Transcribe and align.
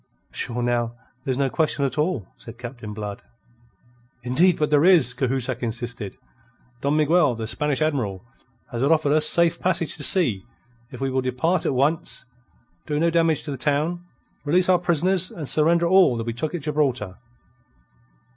"Sure, 0.31 0.63
now, 0.63 0.95
there's 1.25 1.37
no 1.37 1.47
question 1.47 1.85
at 1.85 1.95
all," 1.95 2.25
said 2.35 2.57
Captain 2.57 2.91
Blood. 2.91 3.21
"Indeed, 4.23 4.57
but 4.57 4.71
there 4.71 4.83
is," 4.83 5.13
Cahusac 5.13 5.61
insisted. 5.61 6.17
"Don 6.81 6.97
Miguel, 6.97 7.35
the 7.35 7.45
Spanish 7.45 7.83
Admiral, 7.83 8.25
have 8.71 8.81
offer 8.85 9.11
us 9.11 9.27
safe 9.27 9.59
passage 9.59 9.95
to 9.97 10.03
sea 10.03 10.43
if 10.89 11.01
we 11.01 11.11
will 11.11 11.21
depart 11.21 11.67
at 11.67 11.75
once, 11.75 12.25
do 12.87 12.99
no 12.99 13.11
damage 13.11 13.43
to 13.43 13.51
the 13.51 13.57
town, 13.57 14.03
release 14.43 14.69
our 14.69 14.79
prisoners, 14.79 15.29
and 15.29 15.47
surrender 15.47 15.85
all 15.85 16.17
that 16.17 16.25
we 16.25 16.33
took 16.33 16.55
at 16.55 16.61
Gibraltar." 16.63 17.19